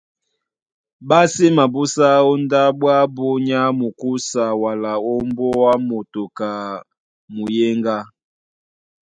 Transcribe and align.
Ɓá 1.07 1.19
sí 1.33 1.45
mabúsá 1.57 2.07
ó 2.29 2.33
ndáɓo 2.43 2.85
ábū 3.01 3.25
nyá 3.47 3.61
mukúsa 3.79 4.43
wala 4.61 4.91
ó 5.11 5.13
mbóá 5.29 5.71
moto 5.87 6.21
ka 6.37 6.49
muyéŋgá. 7.33 7.97